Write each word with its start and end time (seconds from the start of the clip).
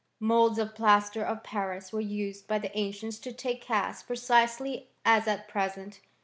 Moulds 0.19 0.57
of 0.57 0.73
plaster 0.73 1.23
of 1.23 1.43
Paris 1.43 1.93
were 1.93 1.99
used 2.01 2.47
by 2.47 2.57
the 2.57 2.75
ancients 2.75 3.19
to 3.19 3.31
take 3.31 3.61
casts 3.61 4.01
precisely 4.01 4.89
as 5.05 5.27
at 5.27 5.47
present. 5.47 5.99